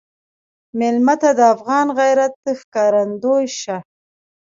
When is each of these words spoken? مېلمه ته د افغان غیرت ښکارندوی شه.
مېلمه 0.79 1.15
ته 1.21 1.29
د 1.37 1.39
افغان 1.55 1.87
غیرت 1.99 2.35
ښکارندوی 2.59 3.45
شه. 3.59 3.77